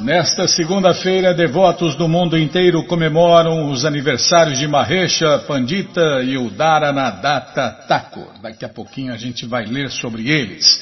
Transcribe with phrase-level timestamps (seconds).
[0.00, 8.40] Nesta segunda-feira, devotos do mundo inteiro comemoram os aniversários de Mahesha Pandita e Udaranadatta Thakur.
[8.40, 10.80] Daqui a pouquinho a gente vai ler sobre eles.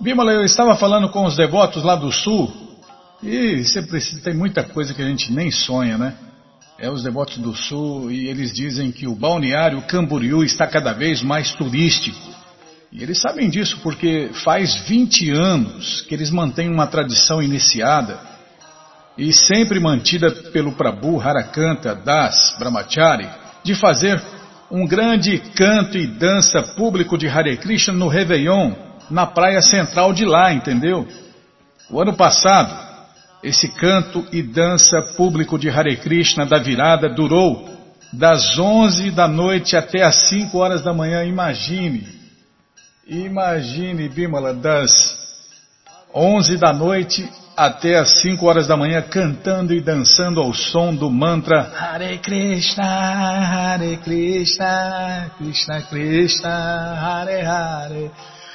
[0.00, 2.52] Bimala, eu estava falando com os devotos lá do sul
[3.22, 6.14] e precisa, tem muita coisa que a gente nem sonha, né?
[6.80, 11.22] É os devotos do sul e eles dizem que o balneário Camboriú está cada vez
[11.22, 12.33] mais turístico.
[12.94, 18.16] E eles sabem disso porque faz 20 anos que eles mantêm uma tradição iniciada
[19.18, 23.28] e sempre mantida pelo Prabhu Harakanta Das Brahmachari
[23.64, 24.22] de fazer
[24.70, 28.74] um grande canto e dança público de Hare Krishna no Réveillon,
[29.10, 31.04] na praia central de lá, entendeu?
[31.90, 32.72] O ano passado,
[33.42, 37.68] esse canto e dança público de Hare Krishna da virada durou
[38.12, 42.23] das 11 da noite até as 5 horas da manhã, imagine.
[43.06, 44.90] Imagine, Bimala, das
[46.14, 51.10] 11 da noite até as 5 horas da manhã cantando e dançando ao som do
[51.10, 58.10] mantra Hare Krishna, Hare Krishna, Krishna Krishna, Hare Hare,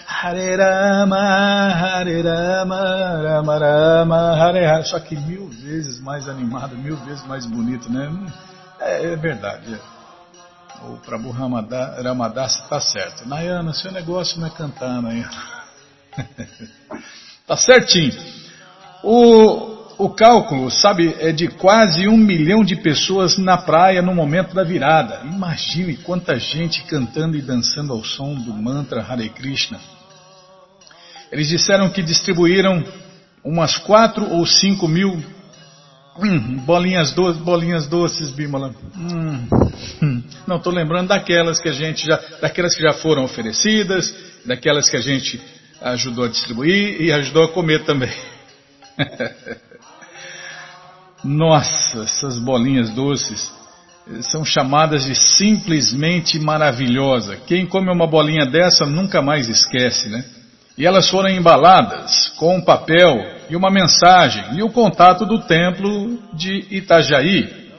[0.07, 4.83] Hare Rama, Hare Rama, Rama Rama, Hare Hare.
[4.85, 8.11] Só que mil vezes mais animado, mil vezes mais bonito, né?
[8.79, 9.75] É, é verdade.
[9.75, 9.98] É.
[10.83, 13.27] O Prabhu Ramadas está certo.
[13.27, 15.29] Nayana, seu negócio não é cantar, Nayana.
[17.45, 18.13] tá certinho.
[19.03, 24.55] O, o cálculo, sabe, é de quase um milhão de pessoas na praia no momento
[24.55, 25.21] da virada.
[25.25, 29.79] Imagine quanta gente cantando e dançando ao som do mantra Hare Krishna.
[31.29, 32.83] Eles disseram que distribuíram
[33.43, 35.21] umas quatro ou cinco mil
[36.21, 38.75] Hum, bolinhas doces, bolinhas doces, Bímola.
[38.97, 39.47] Hum,
[40.01, 40.23] hum.
[40.45, 44.13] Não estou lembrando daquelas que a gente já, daquelas que já foram oferecidas,
[44.45, 45.41] daquelas que a gente
[45.81, 48.11] ajudou a distribuir e ajudou a comer também.
[51.23, 53.51] Nossa, essas bolinhas doces
[54.21, 57.37] são chamadas de simplesmente maravilhosa.
[57.47, 60.25] Quem come uma bolinha dessa nunca mais esquece, né?
[60.79, 66.17] E elas foram embaladas com um papel e uma mensagem e o contato do templo
[66.31, 67.69] de Itajaí.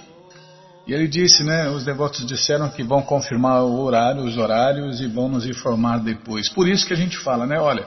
[0.87, 5.07] E ele disse, né, os devotos disseram que vão confirmar o horário, os horários e
[5.07, 6.51] vão nos informar depois.
[6.51, 7.87] Por isso que a gente fala, né, olha,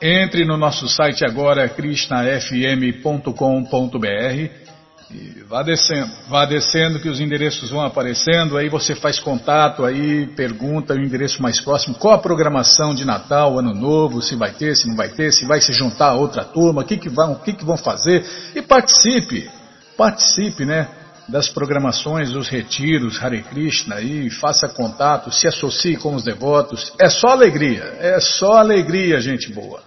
[0.00, 4.67] entre no nosso site agora, krishnafm.com.br
[5.10, 10.26] e vá descendo, vá descendo que os endereços vão aparecendo, aí você faz contato, aí
[10.36, 14.76] pergunta o endereço mais próximo, qual a programação de Natal, Ano Novo, se vai ter,
[14.76, 17.36] se não vai ter, se vai se juntar a outra turma, o que, que, vão,
[17.36, 18.22] que, que vão fazer,
[18.54, 19.50] e participe,
[19.96, 20.86] participe, né,
[21.26, 27.08] das programações, dos retiros, Hare Krishna, aí faça contato, se associe com os devotos, é
[27.08, 29.82] só alegria, é só alegria, gente boa.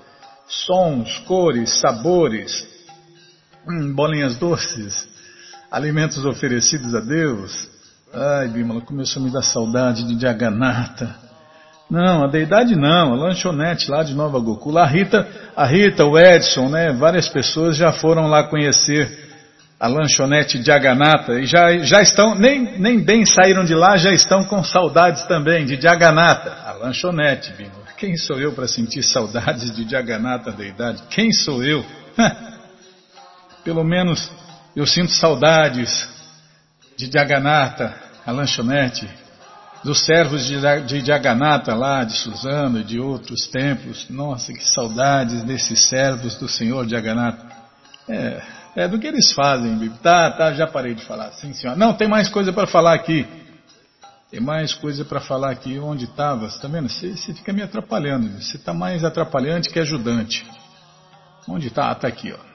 [0.47, 2.67] Sons, cores, sabores,
[3.67, 5.10] hum, bolinhas doces,
[5.71, 7.69] alimentos oferecidos a Deus.
[8.13, 11.15] Ai, Bímola, começou a me dar saudade de Jagannatha.
[11.89, 14.81] Não, a deidade não, a lanchonete lá de Nova Gokula.
[14.81, 19.29] A Rita, a Rita, o Edson, né, várias pessoas já foram lá conhecer
[19.79, 24.11] a lanchonete de Jagannatha e já, já estão, nem, nem bem saíram de lá, já
[24.13, 26.53] estão com saudades também de Jagannatha.
[26.65, 27.81] A lanchonete, Bímola.
[27.97, 31.01] Quem sou eu para sentir saudades de Jagannatha, deidade?
[31.09, 31.85] Quem sou eu?
[33.63, 34.29] Pelo menos
[34.75, 36.07] eu sinto saudades
[36.97, 37.93] de Jagannatha,
[38.25, 39.07] a lanchonete,
[39.83, 44.07] dos servos de, Jagannatha lá, de Suzano e de outros templos.
[44.09, 47.45] Nossa, que saudades desses servos do Senhor Jagannatha.
[48.07, 48.41] É,
[48.75, 51.31] é do que eles fazem, Tá, tá, já parei de falar.
[51.31, 51.75] Sim, senhor.
[51.75, 53.27] Não, tem mais coisa para falar aqui.
[54.29, 55.77] Tem mais coisa para falar aqui.
[55.79, 56.49] Onde estava?
[56.49, 56.87] Você está vendo?
[56.87, 58.29] Você, você, fica me atrapalhando.
[58.41, 60.45] Você está mais atrapalhante que ajudante.
[61.47, 61.89] Onde está?
[61.89, 62.50] Ah, está aqui, ó.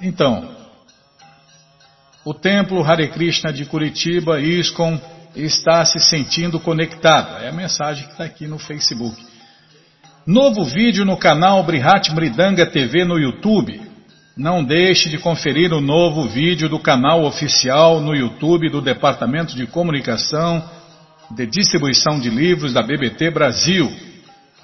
[0.00, 0.48] Então,
[2.24, 5.00] o templo Hare Krishna de Curitiba, ISKCON,
[5.34, 7.42] está se sentindo conectado.
[7.42, 9.16] É a mensagem que está aqui no Facebook.
[10.24, 13.80] Novo vídeo no canal Brihat Mridanga TV no YouTube.
[14.36, 19.66] Não deixe de conferir o novo vídeo do canal oficial no YouTube do Departamento de
[19.66, 20.62] Comunicação
[21.30, 23.90] de Distribuição de Livros da BBT Brasil.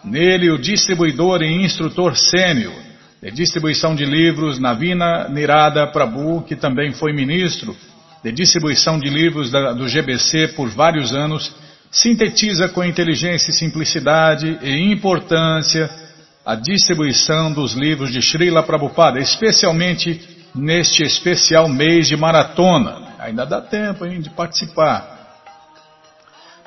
[0.05, 2.84] Nele, o distribuidor e instrutor sênior
[3.25, 7.75] de distribuição de livros, Navina Nirada Prabhu, que também foi ministro
[8.23, 11.55] de distribuição de livros da, do GBC por vários anos,
[11.91, 15.89] sintetiza com inteligência e simplicidade e importância
[16.45, 20.21] a distribuição dos livros de Srila Prabhupada, especialmente
[20.55, 23.15] neste especial mês de maratona.
[23.19, 25.13] Ainda dá tempo hein, de participar.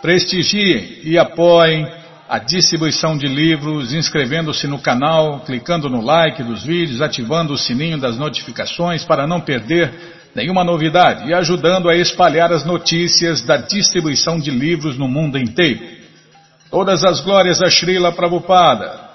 [0.01, 1.87] Prestigiem e apoiem
[2.27, 7.97] a distribuição de livros, inscrevendo-se no canal, clicando no like dos vídeos, ativando o sininho
[7.97, 9.93] das notificações para não perder
[10.35, 15.79] nenhuma novidade e ajudando a espalhar as notícias da distribuição de livros no mundo inteiro.
[16.69, 19.07] Todas as glórias a Srila Prabhupada,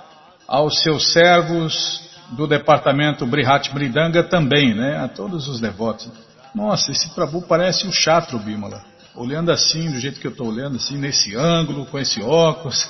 [0.49, 2.01] aos seus servos
[2.31, 4.97] do departamento Brihat Bridanga também, né?
[4.97, 6.11] A todos os devotos.
[6.55, 8.92] Nossa, esse Prabhu parece o Chatro Bimala.
[9.15, 12.89] Olhando assim, do jeito que eu estou olhando, assim, nesse ângulo, com esse óculos,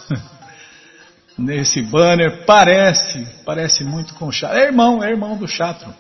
[1.37, 4.57] nesse banner, parece, parece muito com o Chatro.
[4.57, 5.93] É irmão, é irmão do Chatro.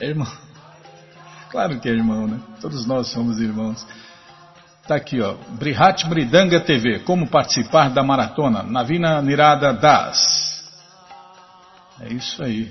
[0.00, 0.30] É irmão.
[1.50, 2.38] Claro que é irmão, né?
[2.60, 3.86] Todos nós somos irmãos.
[4.86, 5.34] Tá aqui, ó.
[5.58, 6.98] Brihat Bridanga TV.
[6.98, 8.62] Como participar da maratona?
[8.62, 10.62] Navina Nirada Das.
[12.02, 12.70] É isso aí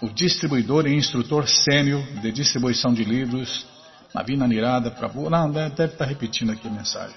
[0.00, 3.66] o distribuidor e instrutor sênior de distribuição de livros,
[4.14, 5.28] Navina Nirada Prabhu.
[5.28, 7.14] Não, deve estar repetindo aqui a mensagem.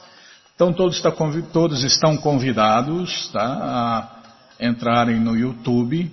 [0.56, 1.12] Então todos, está,
[1.52, 6.12] todos estão convidados tá, a entrarem no YouTube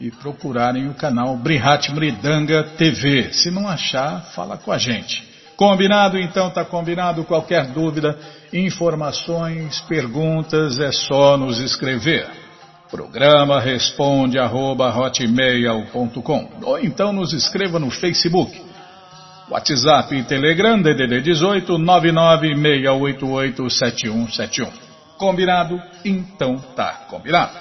[0.00, 3.32] e procurarem o canal Brihat Mridanga TV.
[3.32, 5.26] Se não achar, fala com a gente.
[5.56, 6.18] Combinado?
[6.18, 7.24] Então está combinado.
[7.24, 8.16] Qualquer dúvida,
[8.52, 12.28] informações, perguntas, é só nos escrever.
[12.90, 18.75] Programa responde arroba hotmail.com ou então nos escreva no Facebook.
[19.48, 24.70] WhatsApp e Telegram DDD 18 996887171.
[25.16, 25.80] Combinado?
[26.04, 27.52] Então tá combinado.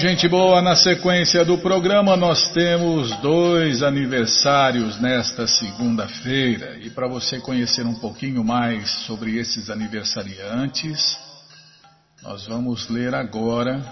[0.00, 6.78] Gente boa, na sequência do programa nós temos dois aniversários nesta segunda-feira.
[6.80, 11.18] E para você conhecer um pouquinho mais sobre esses aniversariantes,
[12.22, 13.84] nós vamos ler agora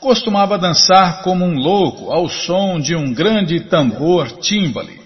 [0.00, 5.00] costumava dançar como um louco ao som de um grande tambor timbali.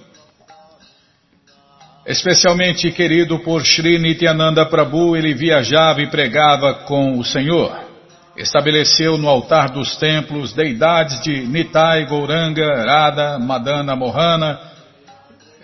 [2.07, 7.87] Especialmente querido por Sri Nityananda Prabhu, ele viajava e pregava com o Senhor.
[8.37, 14.59] Estabeleceu no altar dos templos deidades de Nitai Gouranga, Radha, Madana Mohana,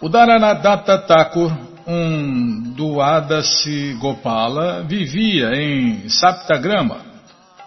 [0.00, 6.98] Udaranadatta Thakur um Duadasi Gopala vivia em Saptagrama,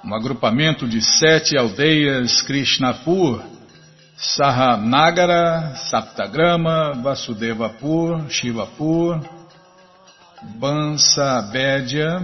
[0.03, 3.41] um agrupamento de sete aldeias Krishnapur,
[4.17, 9.21] Sahanagara, Saptagrama, Vasudevapur, Shivapur,
[10.59, 12.21] Bansabedya,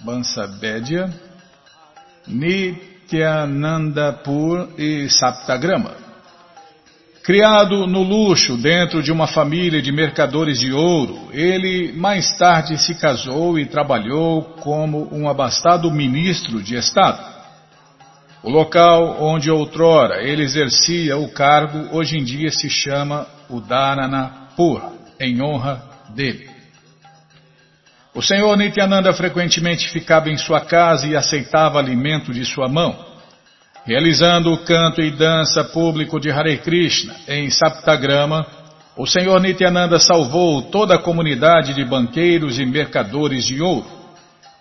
[0.00, 1.12] Bansabedya,
[2.26, 6.09] Nityanandapur e Saptagrama.
[7.22, 12.94] Criado no luxo dentro de uma família de mercadores de ouro, ele mais tarde se
[12.94, 17.22] casou e trabalhou como um abastado ministro de Estado.
[18.42, 24.80] O local onde outrora ele exercia o cargo hoje em dia se chama Udaranapur,
[25.20, 25.82] em honra
[26.14, 26.48] dele.
[28.14, 33.09] O senhor Nityananda frequentemente ficava em sua casa e aceitava alimento de sua mão.
[33.84, 38.46] Realizando o canto e dança público de Hare Krishna em Saptagrama,
[38.96, 43.86] o Senhor Nityananda salvou toda a comunidade de banqueiros e mercadores de ouro.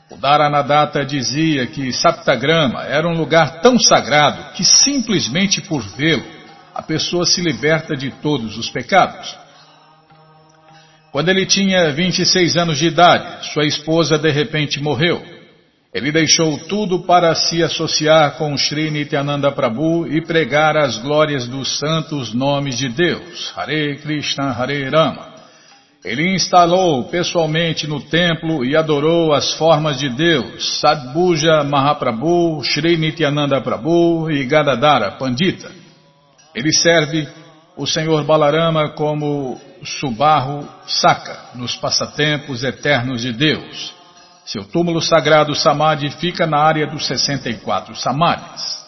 [0.10, 6.24] O Dharanadatta dizia que Saptagrama era um lugar tão sagrado que simplesmente por vê-lo
[6.74, 9.38] a pessoa se liberta de todos os pecados.
[11.12, 15.39] Quando ele tinha 26 anos de idade, sua esposa de repente morreu.
[15.92, 21.80] Ele deixou tudo para se associar com Sri Nityananda Prabhu e pregar as glórias dos
[21.80, 25.34] santos nomes de Deus, Hare Krishna, Hare Rama.
[26.06, 33.60] Ele instalou pessoalmente no templo e adorou as formas de Deus, Sadbuja Mahaprabhu, Sri Nityananda
[33.60, 35.72] Prabhu e Gadadara Pandita.
[36.54, 37.28] Ele serve
[37.76, 43.99] o Senhor Balarama como Subarro Saka nos passatempos eternos de Deus.
[44.52, 48.80] Seu túmulo sagrado Samadhi fica na área dos 64 Samadhis.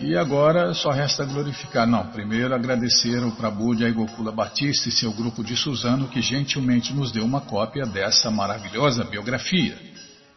[0.00, 1.84] E agora só resta glorificar.
[1.84, 6.94] Não, primeiro agradecer ao Prabhu de Gokula Batista e seu grupo de Suzano que gentilmente
[6.94, 9.76] nos deu uma cópia dessa maravilhosa biografia.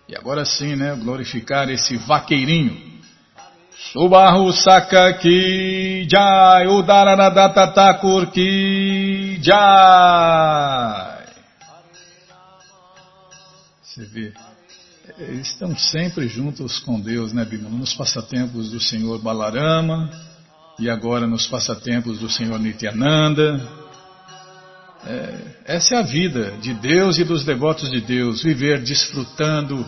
[0.10, 2.75] E agora sim, né, glorificar esse vaqueirinho.
[3.94, 11.11] Subahu Saka Ki Jai Udaranadatta Thakur Ki Jai
[13.93, 14.33] você vê,
[15.17, 17.75] eles estão sempre juntos com Deus, né, Bimala?
[17.75, 20.10] Nos passatempos do Senhor Balarama
[20.79, 23.62] e agora nos passatempos do Senhor Nityananda.
[25.05, 29.86] É, essa é a vida de Deus e dos devotos de Deus, viver desfrutando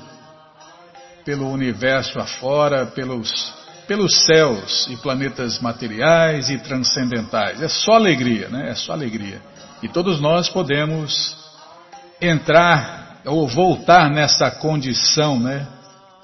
[1.24, 3.54] pelo universo afora, pelos,
[3.88, 7.62] pelos céus e planetas materiais e transcendentais.
[7.62, 8.72] É só alegria, né?
[8.72, 9.42] É só alegria.
[9.82, 11.38] E todos nós podemos
[12.20, 15.68] entrar ou voltar nessa condição né,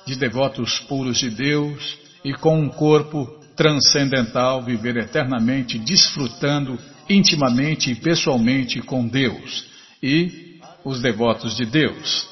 [0.05, 6.77] de devotos puros de Deus e com um corpo transcendental, viver eternamente desfrutando
[7.09, 9.67] intimamente e pessoalmente com Deus
[10.01, 12.27] e os devotos de Deus.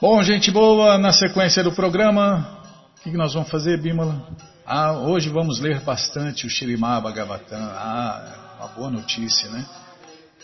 [0.00, 2.62] Bom, gente boa, na sequência do programa,
[3.00, 4.28] o que nós vamos fazer, Bímola?
[4.64, 7.58] Ah, hoje vamos ler bastante o Shirimá Bhagavatam.
[7.60, 9.66] Ah, uma boa notícia, né?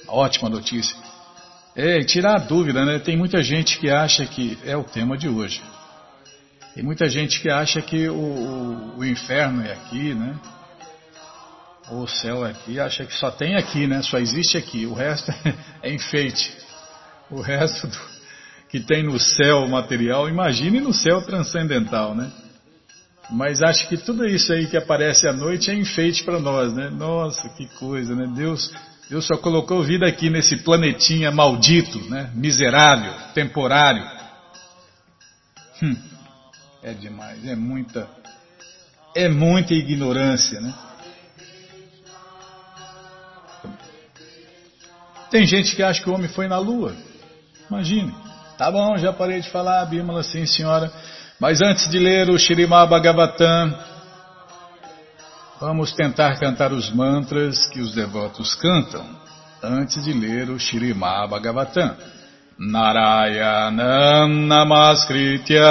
[0.09, 0.97] Ótima notícia.
[1.77, 2.99] É, tirar a dúvida, né?
[2.99, 5.61] Tem muita gente que acha que é o tema de hoje.
[6.75, 10.39] Tem muita gente que acha que o, o, o inferno é aqui, né?
[11.91, 14.01] Ou o céu é aqui, acha que só tem aqui, né?
[14.01, 14.87] Só existe aqui.
[14.87, 15.31] O resto
[15.83, 16.51] é enfeite.
[17.31, 17.99] O resto do,
[18.71, 22.33] que tem no céu material, imagine no céu transcendental, né?
[23.31, 26.89] Mas acho que tudo isso aí que aparece à noite é enfeite para nós, né?
[26.89, 28.33] Nossa, que coisa, né?
[28.35, 28.73] Deus
[29.09, 32.31] Deus só colocou vida aqui nesse planetinha maldito, né?
[32.35, 34.05] miserável, temporário.
[35.83, 35.97] Hum,
[36.83, 38.09] é demais, é muita,
[39.15, 40.75] é muita ignorância, né?
[45.31, 46.95] Tem gente que acha que o homem foi na lua.
[47.69, 48.15] Imagine.
[48.57, 50.91] Tá bom, já parei de falar, Bímola, sim senhora.
[51.39, 53.77] Mas antes de ler o Shirimá Bhagavatam,
[55.59, 59.03] Vamos tentar cantar os mantras que os devotos cantam
[59.63, 61.97] antes de ler o Shirimá Bhagavatam.
[62.59, 65.65] Narayanam Namaskritya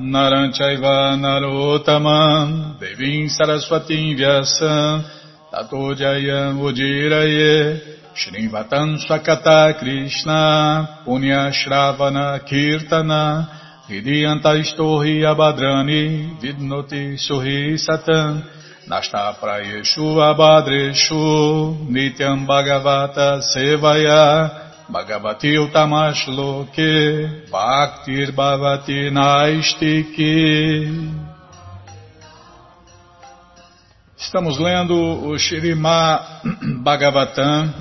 [0.00, 5.04] Naranchaiva Narotamam Devim Saraswatim Vyasam
[5.50, 13.48] Tato Jayam Ujiraye Shrivatam Swakata Krishna Punya Shravana Kirtana
[13.88, 24.50] Hidiyanta Istorhi Abhadrani Vidnoti Suhi Satam Nasta prayeshu abhadreshu nityam bhagavata sevaya
[24.90, 30.32] bhagavati utamash loke bhaktir bhavati naistiki
[34.18, 36.40] Estamos lendo o Shirimá
[36.82, 37.74] Bhagavatam.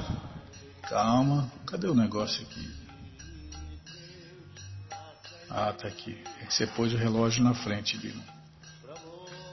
[0.89, 2.67] Calma, cadê o negócio aqui?
[5.49, 6.17] Ah, tá aqui.
[6.49, 8.40] Você pôs o relógio na frente, Bima.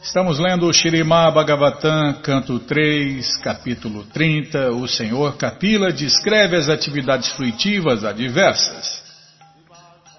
[0.08, 4.70] Estamos lendo o Shirimá Bhagavatam, canto 3, capítulo 30.
[4.70, 9.04] O Senhor Kapila descreve as atividades fruitivas adversas.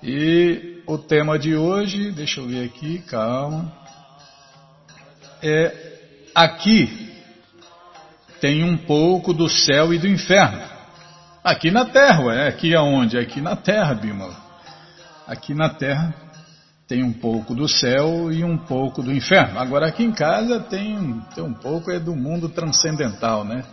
[0.04, 3.74] E o tema de hoje, deixa eu ver aqui, calma.
[5.42, 5.74] É
[6.36, 7.12] aqui
[8.40, 10.62] tem um pouco do céu e do inferno.
[11.44, 13.18] Aqui na Terra, é aqui aonde?
[13.18, 14.38] Aqui na Terra, Bima.
[15.26, 16.29] Aqui na Terra
[16.90, 19.60] tem um pouco do céu e um pouco do inferno.
[19.60, 23.64] Agora aqui em casa tem, tem um pouco é do mundo transcendental, né?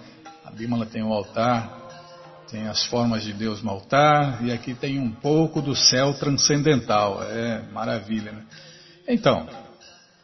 [0.45, 1.89] A Bímola tem o altar,
[2.51, 7.23] tem as formas de Deus no altar e aqui tem um pouco do céu transcendental.
[7.23, 8.43] É maravilha, né?
[9.09, 9.49] Então,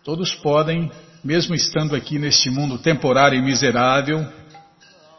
[0.04, 0.92] todos podem,
[1.25, 4.22] mesmo estando aqui neste mundo temporário e miserável,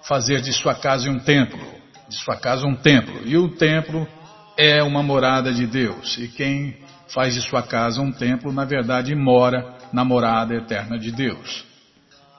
[0.04, 1.60] fazer de sua casa um templo,
[2.08, 3.22] de sua casa um templo.
[3.26, 4.08] E o templo
[4.56, 6.20] é uma morada de Deus.
[6.20, 11.12] E quem faz de sua casa um templo, na verdade mora na morada eterna de
[11.12, 11.66] Deus.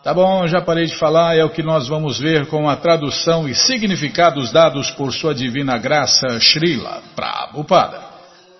[0.02, 3.48] Tá bom, já parei de falar, é o que nós vamos ver com a tradução
[3.48, 8.02] e significados dados por sua divina graça Srila Prabhupada.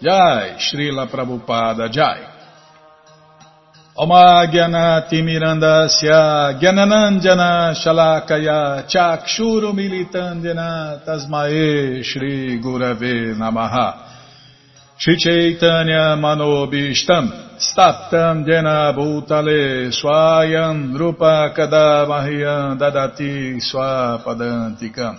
[0.01, 2.35] Jai, Srila Prabhupada Jai.
[3.97, 4.47] Oma
[5.13, 14.14] Mirandasya Gyananandjana Shalakaya Chakshuru Militandjana Tasmae Shri Gurave Namaha
[14.97, 25.19] Chaitanya Manobishtam Staptam Jena Bhutale Swayam Rupa Kadamahyam Dadati Swapadantikam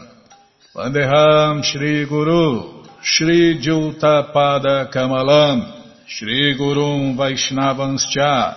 [0.74, 8.56] Vandeham Shri Guru Shri Juta Pada Kamalam Shri Gurum Vaishnavanscha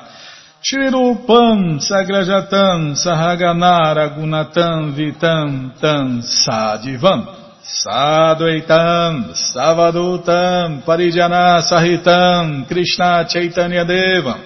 [0.62, 7.37] Shri Rupam Sagrajatam Sahaganara Gunatam Vitam Tam Sadivam
[7.68, 14.40] Sadvaitam, Savadutam, Parijana Sahitam, Krishna Chaitanya Devam,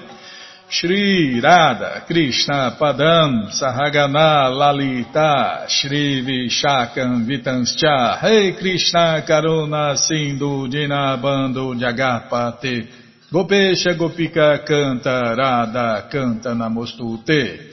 [0.68, 12.88] Shri Radha Krishna Padam, Sahagana Lalita, Shri Vishakam Vitanscha, Rei Krishna Karuna Sindhu Dinabando Jagapate,
[13.32, 17.71] Gopesha Gopika Canta, Radha Canta Namostute.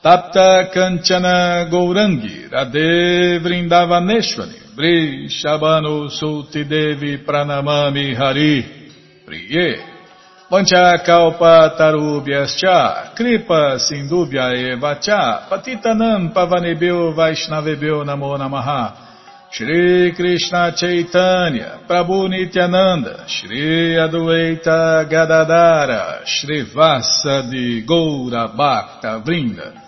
[0.00, 8.64] Tapta Kanchana Gourangi Radhe Vrindavaneshwari Bri Shabano Sulti Devi Pranamami Hari
[9.26, 9.76] Priye.
[10.48, 18.92] Vancha Kalpa Tarubhyascha Kripa Sindubhya Evacha Patitanam Pavanebeu Vaishnavebeu Namo Namaha.
[19.50, 29.87] Shri Krishna Chaitanya Prabhu Nityananda Shri Adueita Gadadara Shri Vasa de Goura Bhakta Vrinda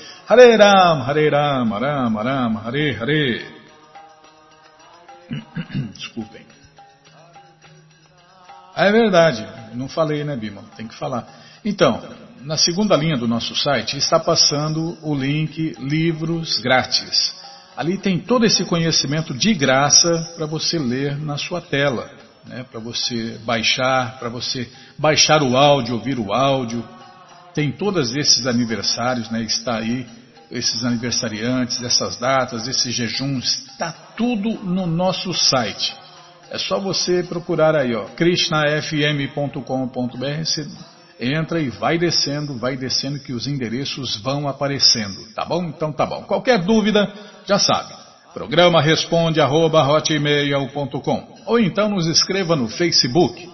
[0.31, 3.45] Hare Ram, Hare Ram, Ram Ram, Hare Hare.
[5.93, 6.45] Desculpem.
[8.73, 10.63] É verdade, não falei, né, Bima?
[10.77, 11.27] Tem que falar.
[11.65, 12.01] Então,
[12.43, 17.35] na segunda linha do nosso site está passando o link Livros Grátis.
[17.75, 22.09] Ali tem todo esse conhecimento de graça para você ler na sua tela,
[22.47, 26.87] né, para você baixar, para você baixar o áudio, ouvir o áudio.
[27.53, 30.07] Tem todos esses aniversários, né, está aí
[30.51, 35.95] esses aniversariantes, essas datas, esses jejuns, está tudo no nosso site.
[36.49, 40.67] É só você procurar aí, ó, krishnafm.com.br, você
[41.19, 45.63] entra e vai descendo, vai descendo que os endereços vão aparecendo, tá bom?
[45.63, 46.23] Então tá bom.
[46.23, 47.11] Qualquer dúvida,
[47.45, 47.93] já sabe.
[48.33, 49.85] Programa responde arroba,
[51.45, 53.50] ou então nos escreva no Facebook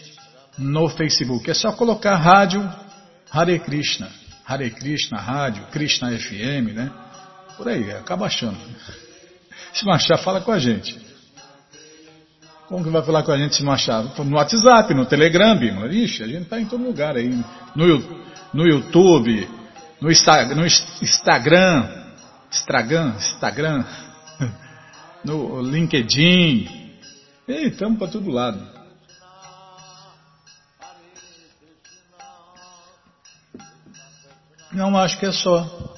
[0.58, 1.50] no Facebook?
[1.50, 2.66] É só colocar rádio
[3.30, 4.08] Hare Krishna.
[4.46, 6.90] Hare Krishna, rádio, Krishna FM, né?
[7.56, 8.56] Por aí, acaba achando.
[9.74, 11.04] Se não achar, fala com a gente.
[12.66, 14.02] Como que vai falar com a gente se não achar?
[14.02, 15.86] No WhatsApp, no Telegram, Bima.
[15.86, 17.28] Ixi, a gente está em todo lugar aí.
[17.76, 17.86] No,
[18.52, 19.48] no YouTube,
[20.00, 21.88] no, Instagram,
[22.50, 23.84] Instagram, Instagram,
[25.24, 26.98] no LinkedIn.
[27.48, 28.76] Estamos para todo lado.
[34.72, 35.94] Não, acho que é só.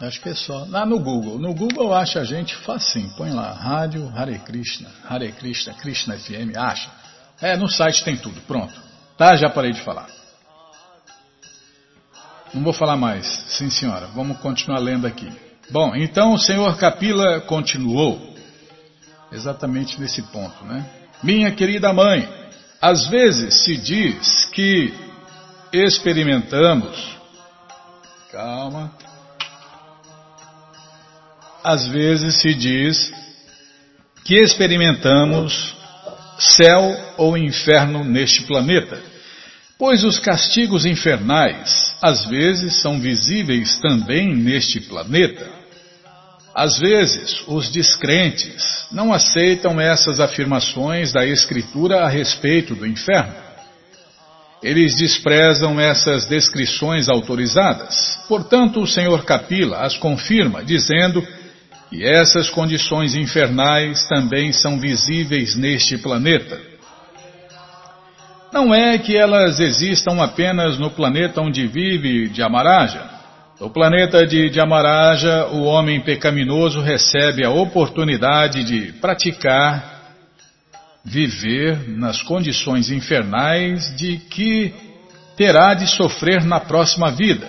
[0.00, 0.64] Acho que é só.
[0.66, 1.38] Lá no Google.
[1.38, 3.10] No Google acha a gente facinho.
[3.16, 4.88] Põe lá, Rádio Hare Krishna.
[5.06, 6.56] Hare Krishna, Krishna FM.
[6.56, 6.90] Acha.
[7.40, 8.40] É, no site tem tudo.
[8.42, 8.72] Pronto.
[9.18, 10.17] Tá, já parei de falar.
[12.54, 13.26] Não vou falar mais.
[13.48, 14.06] Sim, senhora.
[14.14, 15.30] Vamos continuar lendo aqui.
[15.70, 18.34] Bom, então o senhor Capila continuou.
[19.30, 20.88] Exatamente nesse ponto, né?
[21.22, 22.28] Minha querida mãe,
[22.80, 24.94] às vezes se diz que
[25.72, 27.18] experimentamos.
[28.32, 28.92] Calma
[31.68, 33.12] às vezes se diz
[34.24, 35.76] que experimentamos
[36.38, 38.98] céu ou inferno neste planeta,
[39.78, 45.46] pois os castigos infernais às vezes são visíveis também neste planeta.
[46.54, 53.34] Às vezes, os descrentes não aceitam essas afirmações da Escritura a respeito do inferno.
[54.60, 58.18] Eles desprezam essas descrições autorizadas.
[58.26, 61.24] Portanto, o Senhor Capila as confirma, dizendo
[61.90, 66.60] e essas condições infernais também são visíveis neste planeta.
[68.52, 73.18] Não é que elas existam apenas no planeta onde vive Dhyamaraja.
[73.60, 79.98] No planeta de Dhyamaraja, o homem pecaminoso recebe a oportunidade de praticar,
[81.04, 84.72] viver nas condições infernais de que
[85.36, 87.46] terá de sofrer na próxima vida.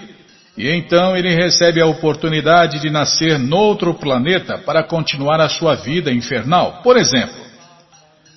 [0.57, 6.11] E então ele recebe a oportunidade de nascer noutro planeta para continuar a sua vida
[6.11, 6.81] infernal.
[6.83, 7.48] Por exemplo,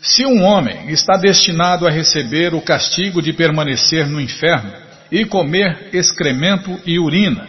[0.03, 4.73] se um homem está destinado a receber o castigo de permanecer no inferno
[5.13, 7.47] e comer excremento e urina,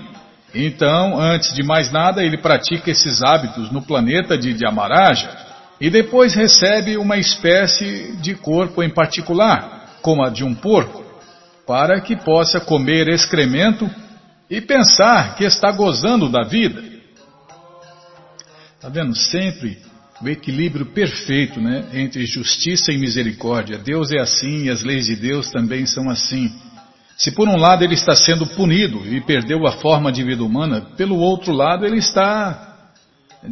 [0.54, 5.36] então, antes de mais nada, ele pratica esses hábitos no planeta de Dhyamaraja
[5.82, 11.04] e depois recebe uma espécie de corpo em particular, como a de um porco,
[11.66, 13.90] para que possa comer excremento
[14.48, 16.84] e pensar que está gozando da vida.
[18.76, 19.16] Está vendo?
[19.16, 19.80] Sempre
[20.24, 23.78] o equilíbrio perfeito né, entre justiça e misericórdia.
[23.78, 26.50] Deus é assim e as leis de Deus também são assim.
[27.18, 30.80] Se por um lado ele está sendo punido e perdeu a forma de vida humana,
[30.96, 32.90] pelo outro lado ele está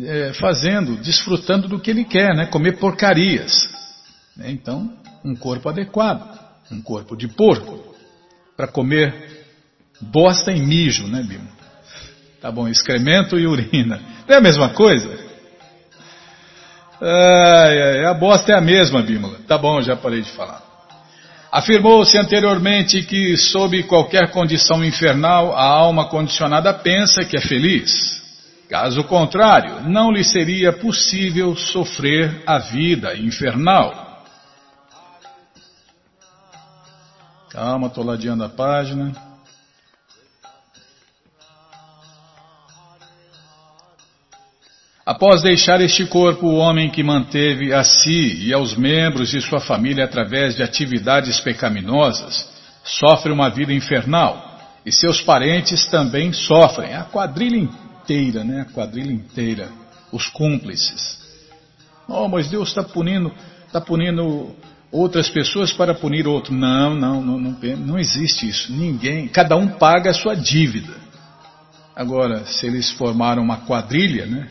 [0.01, 3.53] é, fazendo, desfrutando do que ele quer, né, comer porcarias.
[4.45, 4.93] Então,
[5.25, 6.39] um corpo adequado,
[6.71, 7.93] um corpo de porco,
[8.55, 9.45] para comer
[9.99, 11.51] bosta e mijo, né, Bima?
[12.39, 14.01] Tá bom, excremento e urina.
[14.25, 15.30] Não é a mesma coisa?
[17.01, 19.39] Ai, ai, a bosta é a mesma, Bímola.
[19.47, 20.61] Tá bom, já parei de falar.
[21.51, 28.21] Afirmou-se anteriormente que, sob qualquer condição infernal, a alma condicionada pensa que é feliz.
[28.69, 34.23] Caso contrário, não lhe seria possível sofrer a vida infernal.
[37.49, 39.30] Calma, estou ladeando a página.
[45.11, 49.59] Após deixar este corpo, o homem que manteve a si e aos membros de sua
[49.59, 52.49] família através de atividades pecaminosas,
[52.81, 54.57] sofre uma vida infernal.
[54.85, 56.95] E seus parentes também sofrem.
[56.95, 58.61] A quadrilha inteira, né?
[58.61, 59.67] A quadrilha inteira.
[60.13, 61.19] Os cúmplices.
[62.07, 63.33] Oh, mas Deus está punindo,
[63.67, 64.55] está punindo
[64.89, 66.53] outras pessoas para punir outro.
[66.53, 68.71] Não, não, não, não, não existe isso.
[68.71, 70.93] Ninguém, cada um paga a sua dívida.
[71.93, 74.47] Agora, se eles formaram uma quadrilha, né?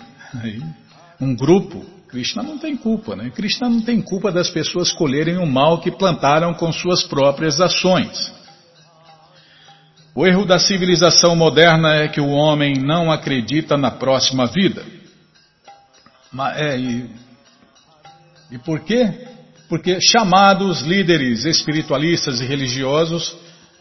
[1.21, 3.31] Um grupo, Krishna não tem culpa, né?
[3.31, 8.33] Krishna não tem culpa das pessoas colherem o mal que plantaram com suas próprias ações.
[10.15, 14.85] O erro da civilização moderna é que o homem não acredita na próxima vida.
[16.33, 17.11] Mas, é, e,
[18.51, 19.29] e por quê?
[19.69, 23.37] Porque chamados líderes espiritualistas e religiosos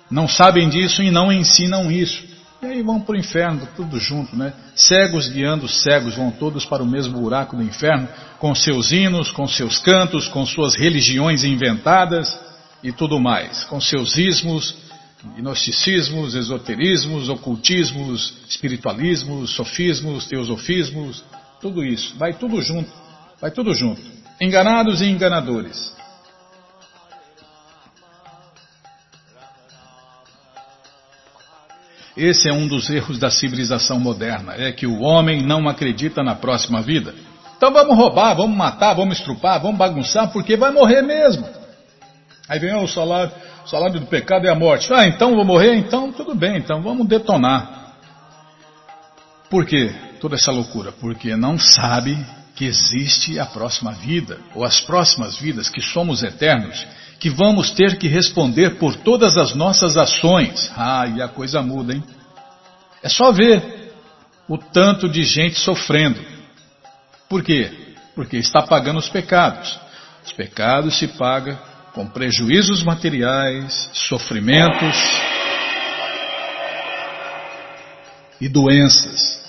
[0.10, 2.29] não sabem disso e não ensinam isso.
[2.62, 4.54] E aí vão para o inferno, tudo junto, né?
[4.76, 9.48] Cegos guiando cegos, vão todos para o mesmo buraco do inferno, com seus hinos, com
[9.48, 12.38] seus cantos, com suas religiões inventadas
[12.84, 14.76] e tudo mais, com seus ismos,
[15.38, 21.24] gnosticismos, esoterismos, ocultismos, espiritualismos, sofismos, teosofismos,
[21.62, 22.92] tudo isso, vai tudo junto,
[23.40, 24.02] vai tudo junto.
[24.42, 25.99] Enganados e enganadores.
[32.20, 36.36] Esse é um dos erros da civilização moderna, é que o homem não acredita na
[36.36, 37.16] próxima vida.
[37.56, 41.48] Então vamos roubar, vamos matar, vamos estrupar, vamos bagunçar, porque vai morrer mesmo.
[42.50, 43.32] Aí vem oh, o salário,
[43.66, 44.92] o salário do pecado é a morte.
[44.94, 45.76] Ah, então vou morrer?
[45.76, 47.94] Então tudo bem, então vamos detonar.
[49.50, 50.92] Por quê toda essa loucura?
[50.92, 52.18] Porque não sabe
[52.54, 56.86] que existe a próxima vida, ou as próximas vidas, que somos eternos,
[57.20, 60.72] que vamos ter que responder por todas as nossas ações.
[60.76, 62.04] Ah, e a coisa muda, hein?
[63.04, 63.78] É só ver.
[64.48, 66.20] o tanto de gente sofrendo.
[67.30, 67.96] Por quê?
[68.16, 69.80] Porque está pagando os pecados.
[70.26, 71.56] Os pecados se pagam
[71.94, 74.96] com prejuízos materiais, sofrimentos
[78.42, 79.40] e doenças.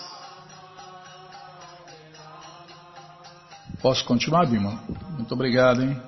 [3.80, 4.83] Posso continuar, Bima?
[5.16, 5.98] Muito obrigado, hein?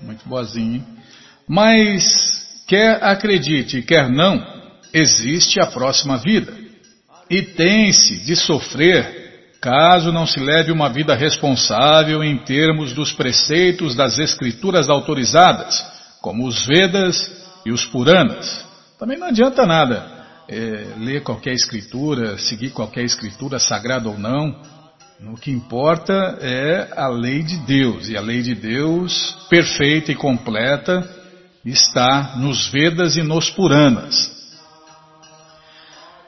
[0.00, 0.99] Muito boazinho, hein?
[1.50, 2.04] Mas,
[2.68, 4.40] quer acredite, quer não,
[4.94, 6.56] existe a próxima vida.
[7.28, 13.96] E tem-se de sofrer caso não se leve uma vida responsável em termos dos preceitos
[13.96, 15.84] das escrituras autorizadas,
[16.22, 17.28] como os Vedas
[17.66, 18.64] e os Puranas.
[18.96, 20.06] Também não adianta nada
[20.48, 24.54] é, ler qualquer escritura, seguir qualquer escritura, sagrada ou não.
[25.32, 30.14] O que importa é a lei de Deus, e a lei de Deus, perfeita e
[30.14, 31.18] completa,
[31.64, 34.40] está nos Vedas e nos Puranas.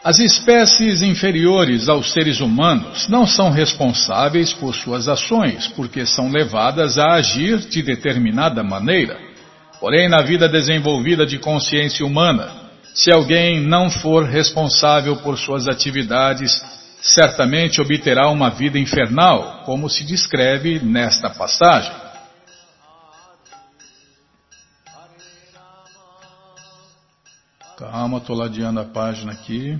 [0.04, 6.98] As espécies inferiores aos seres humanos não são responsáveis por suas ações, porque são levadas
[6.98, 9.16] a agir de determinada maneira.
[9.78, 12.50] Porém, na vida desenvolvida de consciência humana,
[12.92, 16.60] se alguém não for responsável por suas atividades,
[17.00, 22.01] certamente obterá uma vida infernal, como se descreve nesta passagem.
[27.90, 29.76] Calma, estou ladeando a página aqui.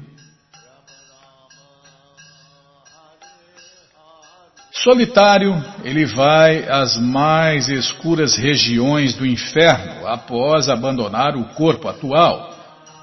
[4.73, 12.53] Solitário, ele vai às mais escuras regiões do inferno após abandonar o corpo atual.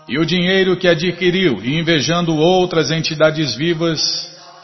[0.05, 4.01] E o dinheiro que adquiriu, invejando outras entidades vivas,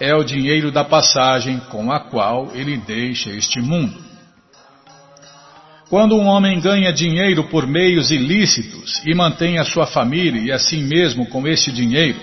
[0.01, 4.03] é o dinheiro da passagem com a qual ele deixa este mundo.
[5.89, 10.83] Quando um homem ganha dinheiro por meios ilícitos e mantém a sua família e assim
[10.83, 12.19] mesmo com este dinheiro,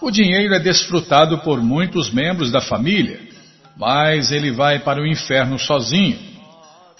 [0.00, 3.32] o dinheiro é desfrutado por muitos membros da família
[3.76, 6.18] mas ele vai para o inferno sozinho.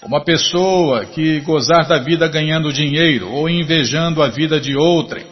[0.03, 5.25] Uma pessoa que gozar da vida ganhando dinheiro ou invejando a vida de outrem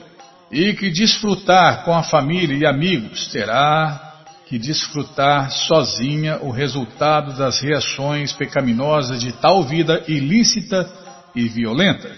[0.50, 4.11] e que desfrutar com a família e amigos terá
[4.52, 10.92] que desfrutar sozinha o resultado das reações pecaminosas de tal vida ilícita
[11.34, 12.12] e violenta.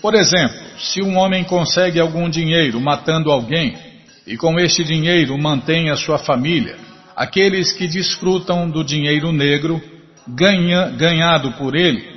[0.00, 3.76] Por exemplo, se um homem consegue algum dinheiro matando alguém
[4.24, 6.76] e com este dinheiro mantém a sua família,
[7.16, 9.82] aqueles que desfrutam do dinheiro negro
[10.28, 12.14] ganha, ganhado por ele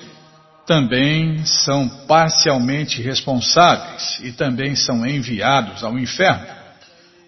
[0.67, 6.56] também são parcialmente responsáveis e também são enviados ao inferno.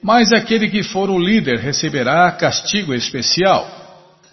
[0.01, 3.67] Mas aquele que for o líder receberá castigo especial.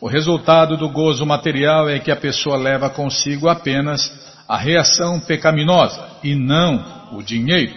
[0.00, 4.12] O resultado do gozo material é que a pessoa leva consigo apenas
[4.46, 7.74] a reação pecaminosa e não o dinheiro.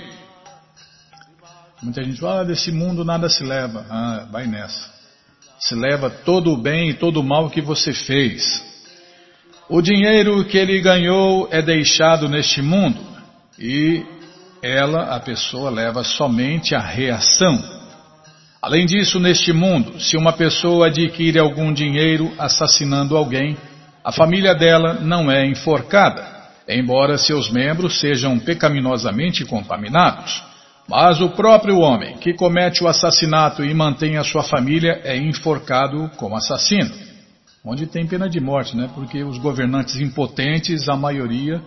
[1.82, 3.86] Muita gente fala, ah, desse mundo nada se leva.
[3.90, 5.00] Ah, vai nessa
[5.60, 8.64] se leva todo o bem e todo o mal que você fez.
[9.68, 13.00] O dinheiro que ele ganhou é deixado neste mundo
[13.60, 14.04] e
[14.62, 17.79] ela, a pessoa, leva somente a reação.
[18.62, 23.58] Além disso, neste mundo, se uma pessoa adquire algum dinheiro assassinando alguém,
[24.04, 26.26] a família dela não é enforcada,
[26.68, 30.44] embora seus membros sejam pecaminosamente contaminados.
[30.90, 36.10] Mas o próprio homem que comete o assassinato e mantém a sua família é enforcado
[36.18, 36.92] como assassino.
[37.64, 38.90] Onde tem pena de morte, né?
[38.94, 41.62] Porque os governantes impotentes, a maioria,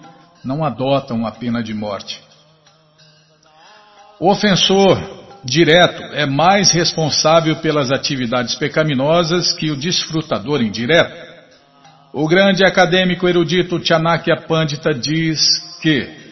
[0.45, 2.21] não adotam a pena de morte.
[4.19, 11.33] O ofensor direto é mais responsável pelas atividades pecaminosas que o desfrutador indireto.
[12.13, 15.41] O grande acadêmico erudito Chanakya Pandita diz
[15.81, 16.23] que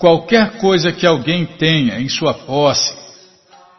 [0.00, 2.90] Qualquer coisa que alguém tenha em sua posse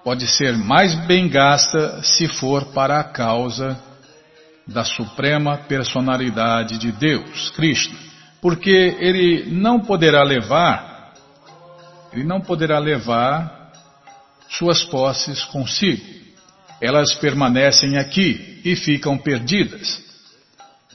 [0.04, 3.76] pode ser mais bem gasta se for para a causa
[4.68, 7.98] da suprema personalidade de Deus, Krishna,
[8.40, 11.16] porque ele não poderá levar,
[12.14, 13.61] ele não poderá levar
[14.58, 16.04] suas posses consigo.
[16.82, 20.02] Elas permanecem aqui e ficam perdidas.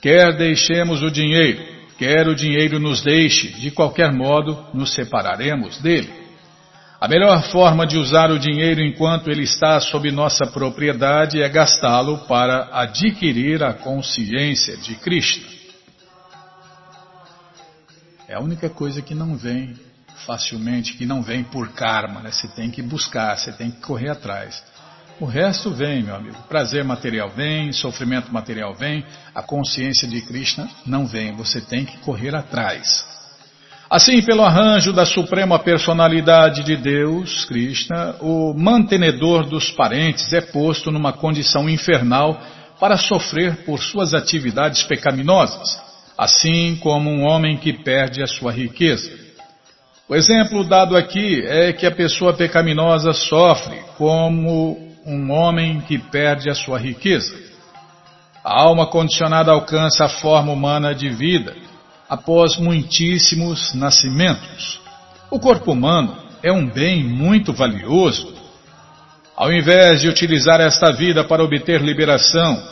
[0.00, 6.12] Quer deixemos o dinheiro, Quer o dinheiro nos deixe, de qualquer modo nos separaremos dele.
[7.00, 12.18] A melhor forma de usar o dinheiro enquanto ele está sob nossa propriedade é gastá-lo
[12.26, 15.46] para adquirir a consciência de Cristo.
[18.28, 19.74] É a única coisa que não vem
[20.24, 22.30] facilmente, que não vem por karma, né?
[22.30, 24.62] Você tem que buscar, você tem que correr atrás.
[25.18, 26.36] O resto vem, meu amigo.
[26.48, 31.32] Prazer material vem, sofrimento material vem, a consciência de Krishna não vem.
[31.32, 33.16] Você tem que correr atrás.
[33.88, 40.90] Assim, pelo arranjo da Suprema Personalidade de Deus, Krishna, o mantenedor dos parentes é posto
[40.90, 42.38] numa condição infernal
[42.80, 45.80] para sofrer por suas atividades pecaminosas,
[46.18, 49.25] assim como um homem que perde a sua riqueza.
[50.08, 56.48] O exemplo dado aqui é que a pessoa pecaminosa sofre como um homem que perde
[56.48, 57.36] a sua riqueza.
[58.44, 61.56] A alma condicionada alcança a forma humana de vida
[62.08, 64.80] após muitíssimos nascimentos.
[65.28, 68.32] O corpo humano é um bem muito valioso.
[69.36, 72.62] Ao invés de utilizar esta vida para obter liberação,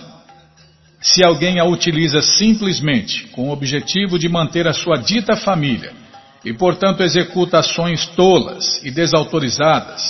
[1.00, 6.03] se alguém a utiliza simplesmente com o objetivo de manter a sua dita família
[6.44, 10.02] e, portanto, executa ações tolas e desautorizadas,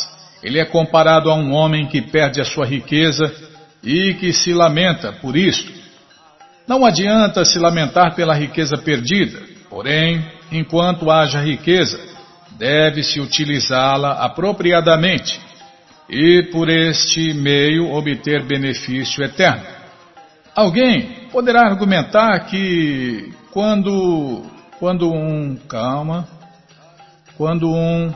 [0.43, 3.33] ele é comparado a um homem que perde a sua riqueza
[3.83, 5.85] e que se lamenta por isto
[6.67, 12.01] não adianta se lamentar pela riqueza perdida, porém, enquanto haja riqueza,
[12.53, 15.39] deve-se utilizá-la apropriadamente
[16.09, 19.67] e, por este meio, obter benefício eterno.
[20.55, 24.43] Alguém poderá argumentar que quando,
[24.85, 26.29] quando um, calma,
[27.39, 28.13] quando um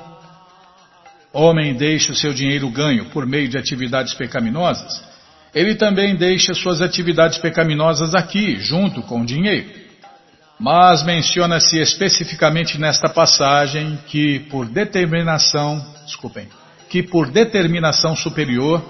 [1.32, 5.02] homem deixa o seu dinheiro ganho por meio de atividades pecaminosas,
[5.54, 9.66] ele também deixa suas atividades pecaminosas aqui, junto com o dinheiro.
[10.60, 16.48] Mas menciona-se especificamente nesta passagem que por determinação, desculpem,
[16.90, 18.84] que por determinação superior,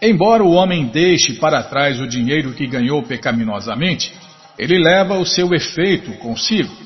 [0.00, 4.10] embora o homem deixe para trás o dinheiro que ganhou pecaminosamente,
[4.58, 6.83] ele leva o seu efeito consigo.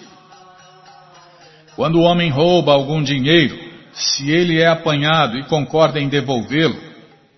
[1.79, 3.57] Quando o homem rouba algum dinheiro,
[3.93, 6.77] se ele é apanhado e concorda em devolvê-lo,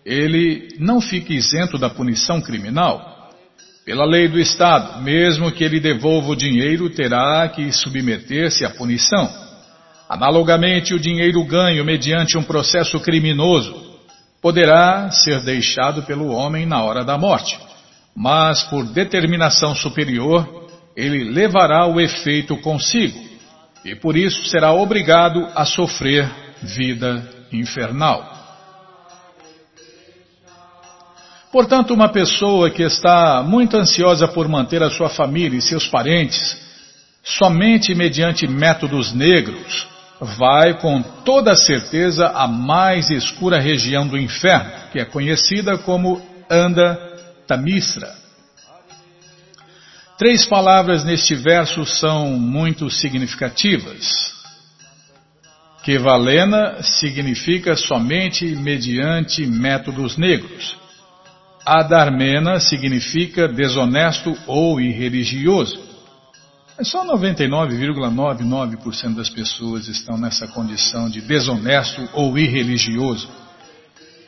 [0.03, 3.29] ele não fica isento da punição criminal.
[3.85, 9.29] Pela lei do Estado, mesmo que ele devolva o dinheiro, terá que submeter-se à punição.
[10.09, 13.75] Analogamente, o dinheiro ganho mediante um processo criminoso
[14.41, 17.61] poderá ser deixado pelo homem na hora da morte,
[18.17, 23.29] mas por determinação superior, ele levará o efeito consigo
[23.85, 26.31] e por isso será obrigado a sofrer
[26.63, 28.39] vida infernal.
[31.53, 36.57] Portanto, uma pessoa que está muito ansiosa por manter a sua família e seus parentes,
[37.25, 39.89] somente mediante métodos negros,
[40.21, 46.97] vai com toda certeza à mais escura região do inferno, que é conhecida como Anda
[47.49, 48.20] Tamisra.
[50.21, 54.35] Três palavras neste verso são muito significativas.
[55.83, 60.77] Kevalena significa somente mediante métodos negros.
[61.65, 65.81] Adarmena significa desonesto ou irreligioso.
[66.83, 73.27] Só 99,99% das pessoas estão nessa condição de desonesto ou irreligioso.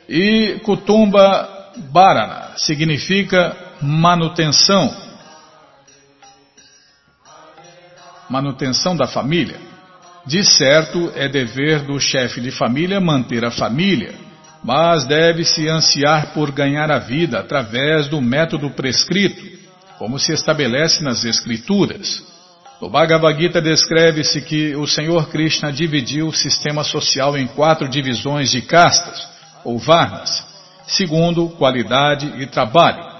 [0.09, 5.02] E Kutumba Barana significa manutenção.
[8.33, 9.59] Manutenção da família.
[10.25, 14.23] De certo, é dever do chefe de família manter a família
[14.63, 19.43] mas deve-se ansiar por ganhar a vida através do método prescrito,
[19.99, 22.23] como se estabelece nas Escrituras.
[22.81, 28.51] No Bhagavad Gita descreve-se que o Senhor Krishna dividiu o sistema social em quatro divisões
[28.51, 29.27] de castas,
[29.65, 30.45] ou varnas,
[30.87, 33.12] segundo qualidade e trabalho.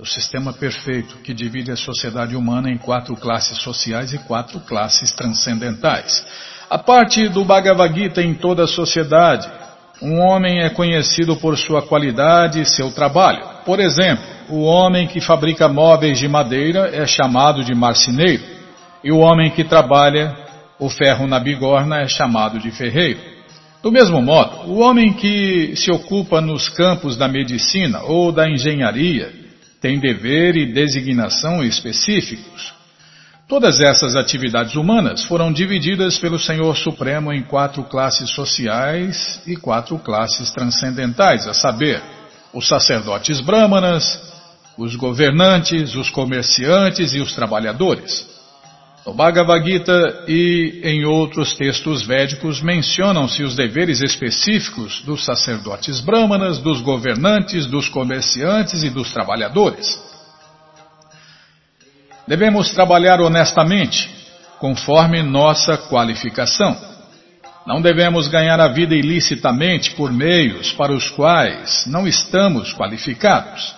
[0.00, 5.12] O sistema perfeito que divide a sociedade humana em quatro classes sociais e quatro classes
[5.12, 6.24] transcendentais.
[6.70, 9.46] A parte do Bhagavad Gita em toda a sociedade
[10.00, 13.44] um homem é conhecido por sua qualidade e seu trabalho.
[13.66, 18.42] Por exemplo, o homem que fabrica móveis de madeira é chamado de marceneiro,
[19.04, 20.34] e o homem que trabalha
[20.78, 23.20] o ferro na bigorna é chamado de ferreiro.
[23.82, 29.39] Do mesmo modo, o homem que se ocupa nos campos da medicina ou da engenharia
[29.80, 32.74] tem dever e designação específicos.
[33.48, 39.98] Todas essas atividades humanas foram divididas pelo Senhor Supremo em quatro classes sociais e quatro
[39.98, 42.00] classes transcendentais, a saber,
[42.54, 44.20] os sacerdotes brahmanas,
[44.78, 48.29] os governantes, os comerciantes e os trabalhadores.
[49.06, 56.58] No Bhagavad Gita e em outros textos védicos mencionam-se os deveres específicos dos sacerdotes brahmanas,
[56.58, 59.98] dos governantes, dos comerciantes e dos trabalhadores.
[62.28, 64.10] Devemos trabalhar honestamente,
[64.58, 66.76] conforme nossa qualificação.
[67.66, 73.74] Não devemos ganhar a vida ilicitamente por meios para os quais não estamos qualificados.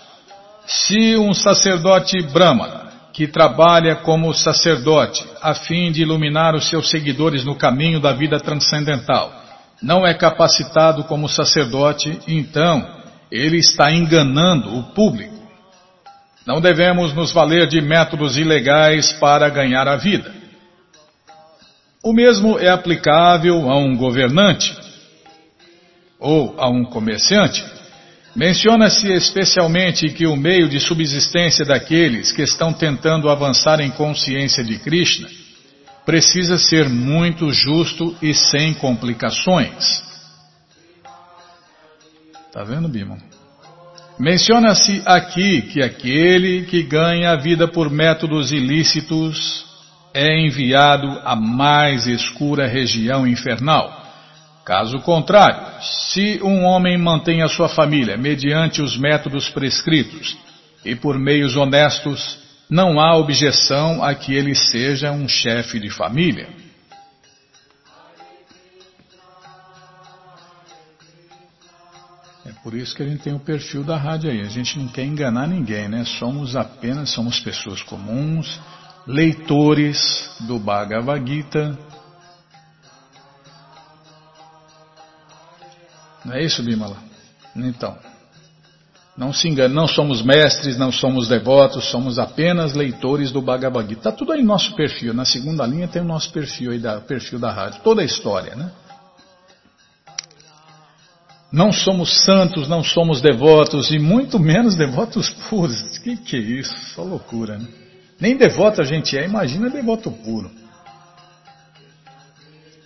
[0.67, 7.45] Se um sacerdote brahmana que trabalha como sacerdote a fim de iluminar os seus seguidores
[7.45, 9.43] no caminho da vida transcendental
[9.83, 12.87] não é capacitado como sacerdote, então
[13.31, 15.43] ele está enganando o público.
[16.47, 20.33] Não devemos nos valer de métodos ilegais para ganhar a vida.
[22.03, 24.77] O mesmo é aplicável a um governante
[26.19, 27.65] ou a um comerciante.
[28.35, 34.79] Menciona-se especialmente que o meio de subsistência daqueles que estão tentando avançar em consciência de
[34.79, 35.29] Krishna
[36.07, 40.03] precisa ser muito justo e sem complicações.
[42.47, 43.19] Está vendo, Bima?
[44.19, 49.67] Menciona-se aqui que aquele que ganha a vida por métodos ilícitos
[50.15, 54.02] é enviado à mais escura região infernal.
[54.65, 60.37] Caso contrário, se um homem mantém a sua família mediante os métodos prescritos
[60.85, 62.39] e por meios honestos,
[62.71, 66.49] não há objeção a que ele seja um chefe de família.
[72.47, 74.41] É por isso que a gente tem o perfil da rádio aí.
[74.41, 76.05] A gente não quer enganar ninguém, né?
[76.05, 78.61] Somos apenas, somos pessoas comuns,
[79.07, 81.77] leitores do Bhagavad Gita.
[86.25, 86.97] Não é isso, Bimala?
[87.57, 87.97] Então.
[89.17, 94.01] Não se engane, não somos mestres, não somos devotos, somos apenas leitores do Bhagavad Gita.
[94.01, 95.13] Está tudo aí no nosso perfil.
[95.13, 97.83] Na segunda linha tem o nosso perfil aí, da, perfil da rádio.
[97.83, 98.73] Toda a história, né?
[101.53, 105.99] Não somos santos, não somos devotos e muito menos devotos puros.
[105.99, 106.75] Que que é isso?
[106.95, 107.69] Só loucura, né?
[108.19, 110.51] Nem devoto a gente é, imagina devoto puro.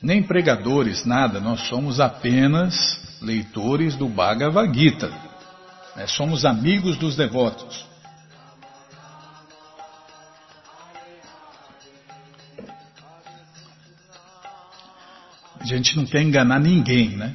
[0.02, 1.38] Nem pregadores, nada.
[1.38, 2.74] Nós somos apenas
[3.20, 5.08] leitores do Bhagavad Gita.
[5.94, 6.06] Né?
[6.06, 7.84] Somos amigos dos devotos.
[15.60, 17.34] A gente não quer enganar ninguém, né?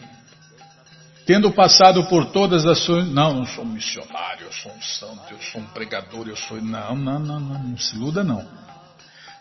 [1.26, 3.08] Tendo passado por todas as suas.
[3.08, 6.62] Não, não sou missionário, eu sou um santo, eu sou um pregador, eu sou.
[6.62, 8.46] Não, não, não, não, não se iluda, não.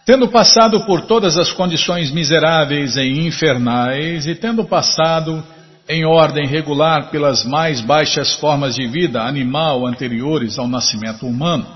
[0.05, 5.45] Tendo passado por todas as condições miseráveis e infernais, e tendo passado
[5.91, 11.67] em ordem regular pelas mais baixas formas de vida animal anteriores ao nascimento humano.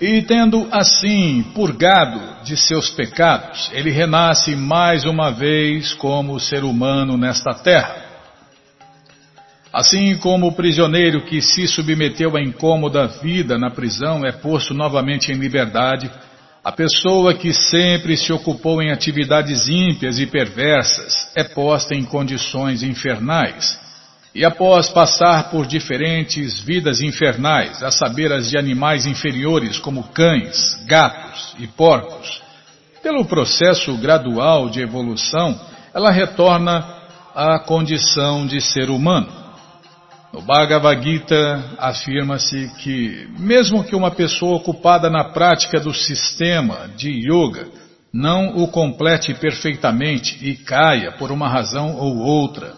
[0.00, 7.16] E tendo assim purgado de seus pecados, ele renasce mais uma vez como ser humano
[7.16, 7.96] nesta terra.
[9.72, 15.32] Assim como o prisioneiro que se submeteu à incômoda vida na prisão é posto novamente
[15.32, 16.08] em liberdade,
[16.64, 22.82] a pessoa que sempre se ocupou em atividades ímpias e perversas é posta em condições
[22.82, 23.78] infernais.
[24.34, 30.82] E após passar por diferentes vidas infernais, a saber as de animais inferiores como cães,
[30.86, 32.42] gatos e porcos,
[33.02, 35.60] pelo processo gradual de evolução,
[35.92, 36.82] ela retorna
[37.34, 39.43] à condição de ser humano.
[40.34, 47.08] No Bhagavad Gita afirma-se que, mesmo que uma pessoa ocupada na prática do sistema de
[47.08, 47.68] yoga
[48.12, 52.74] não o complete perfeitamente e caia por uma razão ou outra,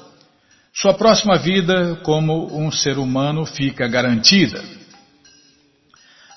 [0.71, 4.63] sua próxima vida como um ser humano fica garantida.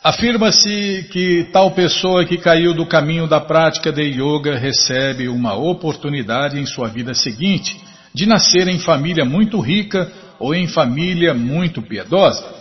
[0.02, 6.58] Afirma-se que tal pessoa que caiu do caminho da prática de yoga recebe uma oportunidade
[6.58, 7.78] em sua vida seguinte
[8.16, 10.10] de nascer em família muito rica
[10.40, 12.60] ou em família muito piedosa.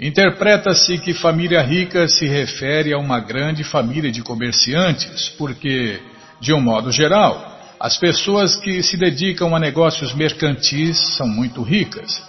[0.00, 6.00] Interpreta-se que família rica se refere a uma grande família de comerciantes, porque,
[6.40, 12.22] de um modo geral, as pessoas que se dedicam a negócios mercantis são muito ricas.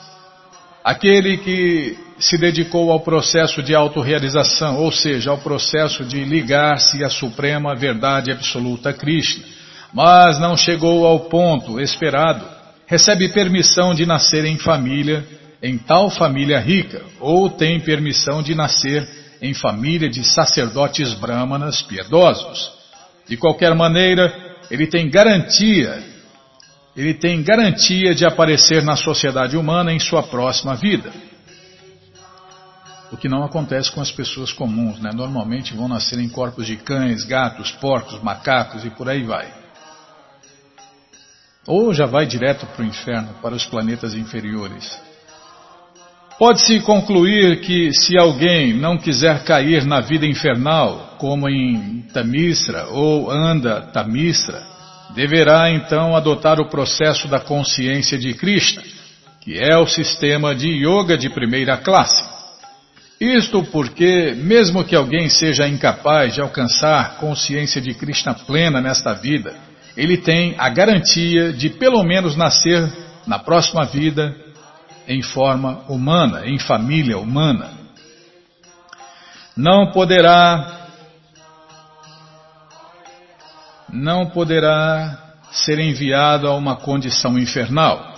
[0.83, 7.09] Aquele que se dedicou ao processo de autorrealização, ou seja, ao processo de ligar-se à
[7.09, 9.45] suprema verdade absoluta Krishna,
[9.93, 12.45] mas não chegou ao ponto esperado
[12.85, 15.25] recebe permissão de nascer em família,
[15.61, 19.07] em tal família rica, ou tem permissão de nascer
[19.41, 22.71] em família de sacerdotes brahmanas piedosos.
[23.27, 24.33] De qualquer maneira,
[24.69, 26.03] ele tem garantia,
[26.95, 31.11] ele tem garantia de aparecer na sociedade humana em sua próxima vida.
[33.11, 35.11] O que não acontece com as pessoas comuns, né?
[35.13, 39.62] Normalmente vão nascer em corpos de cães, gatos, porcos, macacos e por aí vai.
[41.65, 44.99] Ou já vai direto para o inferno, para os planetas inferiores.
[46.37, 53.31] Pode-se concluir que se alguém não quiser cair na vida infernal, como em Tamisra ou
[53.31, 54.61] anda Tamisra,
[55.15, 58.83] deverá então adotar o processo da consciência de Krishna,
[59.41, 62.23] que é o sistema de yoga de primeira classe.
[63.21, 69.55] Isto porque, mesmo que alguém seja incapaz de alcançar consciência de Krishna plena nesta vida,
[69.95, 72.91] ele tem a garantia de pelo menos nascer
[73.27, 74.35] na próxima vida
[75.07, 77.71] em forma humana, em família humana.
[79.55, 80.81] Não poderá
[83.89, 88.12] não poderá ser enviado a uma condição infernal.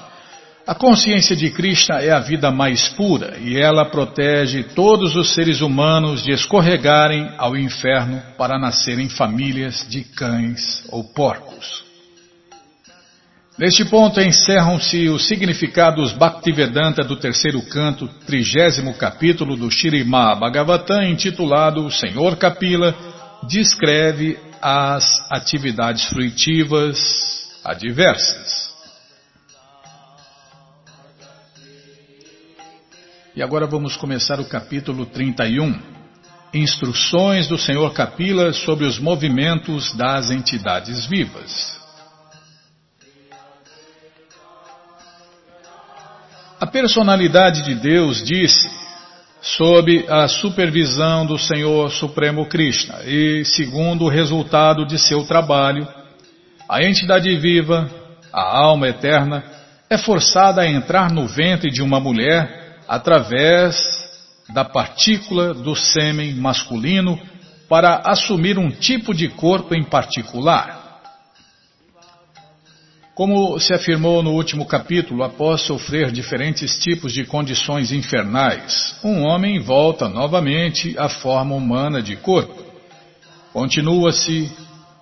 [0.68, 5.62] A consciência de Krishna é a vida mais pura e ela protege todos os seres
[5.62, 11.86] humanos de escorregarem ao inferno para nascerem famílias de cães ou porcos.
[13.60, 21.86] Neste ponto encerram-se os significados Bhaktivedanta do terceiro canto, trigésimo capítulo do Shirimá Bhagavatam, intitulado
[21.86, 22.96] O Senhor Kapila
[23.44, 26.98] descreve as atividades fruitivas
[27.64, 28.75] adversas.
[33.36, 35.78] E agora vamos começar o capítulo 31.
[36.54, 41.78] Instruções do Senhor Kapila sobre os movimentos das entidades vivas.
[46.62, 48.70] A personalidade de Deus disse,
[49.42, 55.86] sob a supervisão do Senhor Supremo Krishna e segundo o resultado de seu trabalho,
[56.70, 57.92] a entidade viva,
[58.32, 59.44] a alma eterna,
[59.90, 63.76] é forçada a entrar no ventre de uma mulher através
[64.54, 67.20] da partícula do sêmen masculino
[67.68, 70.86] para assumir um tipo de corpo em particular.
[73.16, 79.58] Como se afirmou no último capítulo, após sofrer diferentes tipos de condições infernais, um homem
[79.60, 82.62] volta novamente à forma humana de corpo.
[83.54, 84.52] Continua-se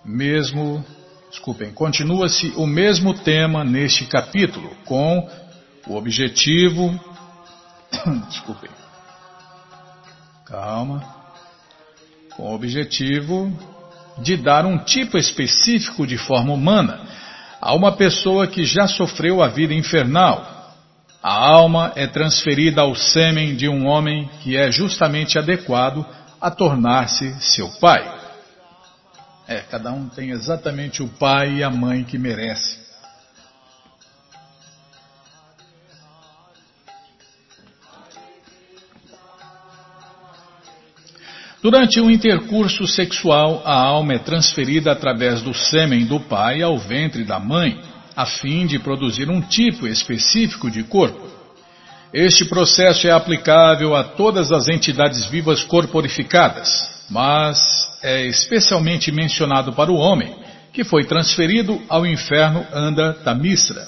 [0.05, 0.85] mesmo,
[1.31, 5.27] desculpem, continua-se o mesmo tema neste capítulo, com
[5.87, 6.93] o objetivo
[8.29, 8.69] Desculpe.
[10.45, 11.03] Calma.
[12.35, 13.51] Com o objetivo
[14.17, 17.01] de dar um tipo específico de forma humana
[17.61, 20.51] a uma pessoa que já sofreu a vida infernal.
[21.21, 26.05] A alma é transferida ao sêmen de um homem que é justamente adequado
[26.41, 28.03] a tornar-se seu pai.
[29.47, 32.82] É, cada um tem exatamente o pai e a mãe que merece.
[41.63, 47.23] Durante o intercurso sexual, a alma é transferida através do sêmen do pai ao ventre
[47.23, 47.79] da mãe,
[48.13, 51.25] a fim de produzir um tipo específico de corpo.
[52.13, 57.57] Este processo é aplicável a todas as entidades vivas corporificadas, mas
[58.03, 60.35] é especialmente mencionado para o homem,
[60.73, 63.87] que foi transferido ao inferno Anda Tamisra.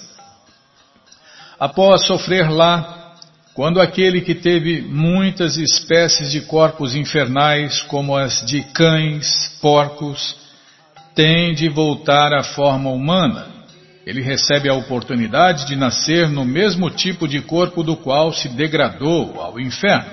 [1.60, 3.05] Após sofrer lá
[3.56, 10.36] quando aquele que teve muitas espécies de corpos infernais, como as de cães, porcos,
[11.16, 13.48] tem de voltar à forma humana,
[14.06, 19.42] ele recebe a oportunidade de nascer no mesmo tipo de corpo do qual se degradou
[19.42, 20.12] ao inferno.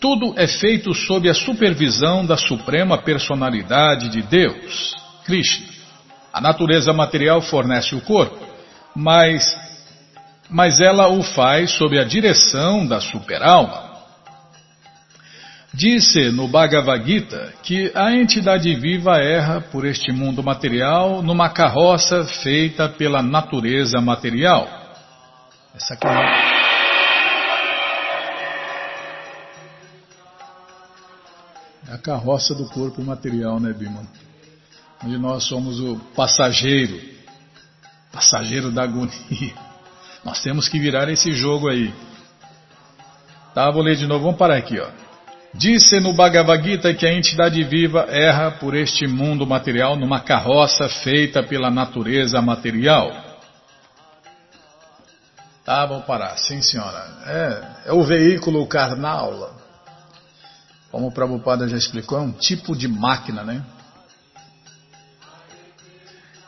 [0.00, 4.96] Tudo é feito sob a supervisão da suprema personalidade de Deus,
[5.26, 5.66] Krishna.
[6.32, 8.38] A natureza material fornece o corpo,
[8.96, 9.44] mas
[10.50, 13.88] mas ela o faz sob a direção da superalma.
[15.72, 22.24] Disse no Bhagavad Gita que a entidade viva erra por este mundo material numa carroça
[22.24, 24.66] feita pela natureza material.
[25.74, 26.58] Essa carroça.
[31.86, 34.06] É a carroça do corpo material, né, Bima?
[35.04, 37.00] Onde nós somos o passageiro,
[38.10, 39.67] passageiro da agonia.
[40.24, 41.92] Nós temos que virar esse jogo aí.
[43.54, 44.24] Tá, vou ler de novo.
[44.24, 44.88] Vamos parar aqui, ó.
[45.54, 50.88] Disse no Bhagavad Gita que a entidade viva erra por este mundo material numa carroça
[50.88, 53.10] feita pela natureza material.
[55.64, 56.36] Tá, vamos parar.
[56.38, 57.04] Sim, senhora.
[57.26, 59.54] É, é o veículo carnal.
[60.90, 63.62] Como o Prabhupada já explicou, é um tipo de máquina, né?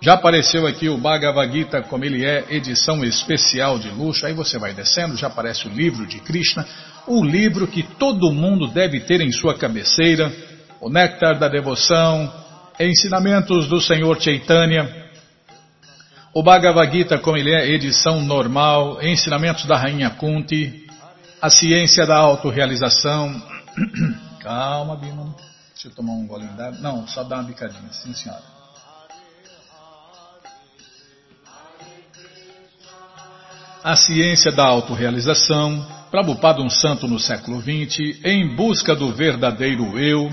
[0.00, 4.58] Já apareceu aqui o Bhagavad Gita como ele é, edição especial de luxo, aí você
[4.58, 6.66] vai descendo, já aparece o livro de Krishna,
[7.06, 10.32] o livro que todo mundo deve ter em sua cabeceira,
[10.80, 12.32] o Néctar da Devoção,
[12.80, 15.07] ensinamentos do Senhor Chaitanya,
[16.34, 20.86] o Bhagavad Gita como ele é, edição normal, ensinamentos da Rainha Kunti,
[21.40, 23.42] a ciência da autorrealização.
[24.40, 25.34] Calma, Bima.
[25.72, 26.78] Deixa eu tomar um golinho d'água.
[26.80, 27.92] Não, só dar uma bicadinha.
[27.92, 28.42] Sim, senhora.
[33.82, 35.86] A ciência da autorrealização.
[36.10, 38.24] Prabhupada um santo no século XX.
[38.24, 40.30] Em busca do verdadeiro eu.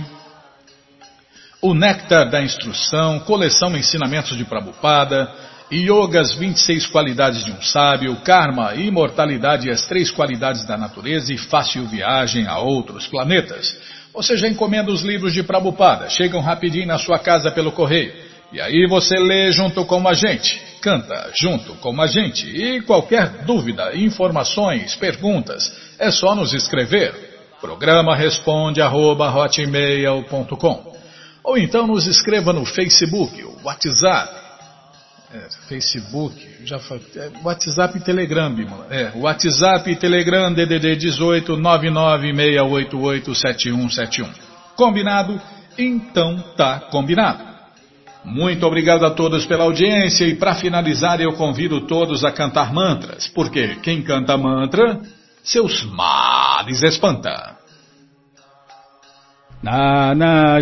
[1.61, 3.19] O néctar da instrução.
[3.19, 5.31] Coleção Ensinamentos de Prabhupada
[5.71, 11.33] Yoga, as 26 qualidades de um sábio, karma, imortalidade e as três qualidades da natureza
[11.33, 13.75] e fácil viagem a outros planetas.
[14.13, 18.13] Você já encomenda os livros de Prabhupada, chegam rapidinho na sua casa pelo correio.
[18.53, 22.47] E aí você lê junto com a gente, canta junto com a gente.
[22.47, 27.13] E qualquer dúvida, informações, perguntas, é só nos escrever.
[27.59, 29.33] Programa responde arroba,
[31.43, 34.44] Ou então nos escreva no Facebook, WhatsApp
[35.35, 36.33] é, Facebook,
[36.63, 38.87] já é, WhatsApp e Telegram, Bímola.
[38.89, 44.29] É, WhatsApp e Telegram, DDD 18 996887171.
[44.75, 45.41] Combinado?
[45.77, 47.43] Então tá combinado.
[48.23, 53.27] Muito obrigado a todos pela audiência e para finalizar eu convido todos a cantar mantras,
[53.27, 55.01] porque quem canta mantra,
[55.43, 57.57] seus males espanta.
[59.61, 60.61] Nana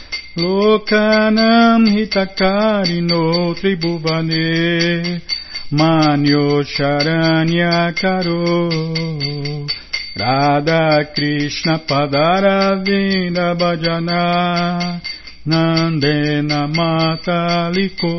[0.37, 5.19] Lokanam Hitakarino Tribhuvane
[5.71, 8.71] Manyo sharanya karo
[10.15, 15.01] Radha Krishna padaravinda bhajana
[15.45, 18.15] Nandena mataliko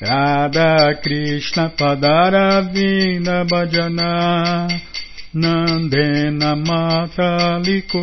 [0.00, 4.68] Radha Krishna padaravinda bhajana
[5.34, 8.02] Nandena mataliko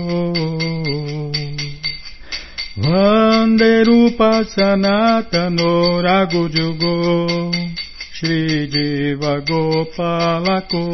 [3.50, 7.52] Vanderupa Sanatano Ragujugo
[8.14, 10.86] Shri Jiva Gopalako.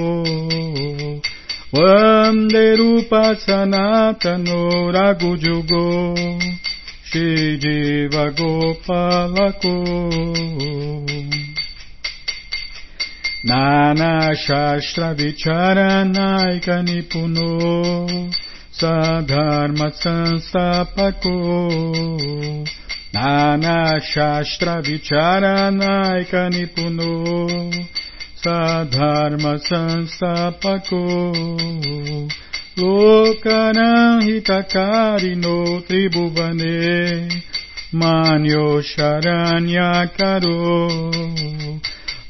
[1.74, 6.16] Vanderupa Sanatano Ragujugo
[7.04, 9.76] Shri Jiva Gopalako.
[13.44, 18.45] Nana Shastra Vicharanaika Nipuno
[18.78, 21.36] Sadharma Sanstapako
[23.14, 27.72] Nana Shastra Vicharanaika Nipuno
[28.44, 31.06] Sadharma Sanstapako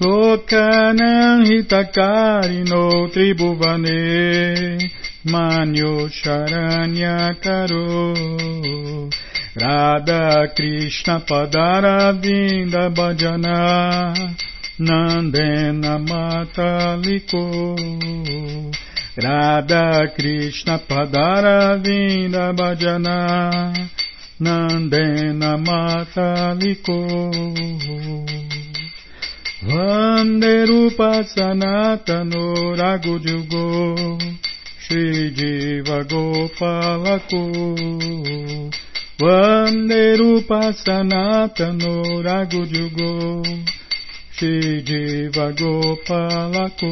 [0.01, 4.91] Lokanam Hitakarino Tribhuvane
[5.23, 8.35] Manyo Sharanyakaro Lokanam Hitakarino Tribhuvane
[8.91, 9.09] Manyo Sharanya Karo
[9.55, 14.35] Radha Krishna Padara Vinda Bhajana
[14.79, 17.77] Nandena Mataliko.
[19.17, 23.73] Radha Krishna Padaravinda Bhajana
[24.41, 26.97] Nandena Mataliko
[29.67, 34.19] Vande Rupa Sanatano Ragujugo
[34.77, 37.41] Shri Jiva Gopalako
[39.19, 43.43] Vande Rupa Sanatano Ragujugo
[44.37, 46.91] Shri Jiva Gopalako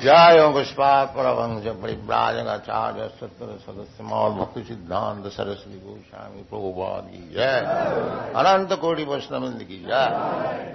[0.00, 0.36] जय
[1.14, 7.58] परवंश परिव्राजगाचार्य सत्र सदस्य मौल भक्ति सिद्धांत सरस्वती गोस्वामी प्रभुपाद की जय
[8.36, 10.08] अनंत कोटि वैष्णविंद की जय।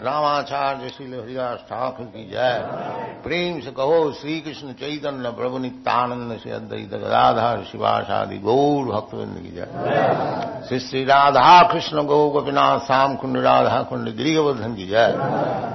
[0.03, 2.61] रामाचार्य श्री हरिदास ठाकुर की जय।
[3.23, 9.51] प्रेम से कहो श्री कृष्ण चैतन्य प्रभु नित्यानंद से अद्वैत गदाधर शिवाशादि गौर भक्तविंद की
[9.51, 9.67] जय।
[10.67, 15.11] श्री श्री राधा कृष्ण गौ गोपीनाथ श्याम कुंड राधा कुंड गिरिवर्धन की जय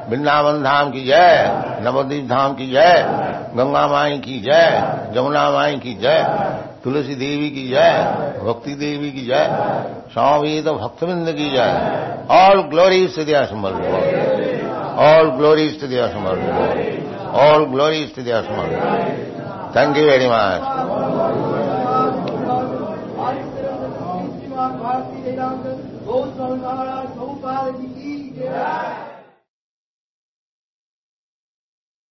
[0.09, 4.67] वृंदावन धाम की जय। नवदीप धाम की जय। गंगा माई की जय,
[5.15, 6.19] जमुना माई की जय,
[6.85, 7.91] तुलसी देवी की जय,
[8.45, 9.47] भक्ति देवी की जय
[10.13, 11.71] स्वामी तो भक्तविंद की जय।
[12.31, 13.41] ऑल ग्लोरीज टू दिया
[15.01, 16.07] ऑल ग्लोरीज टू दिया
[17.45, 18.43] ऑल ग्लोरीज टू दिया
[19.77, 20.61] थैंक यू वेरी मच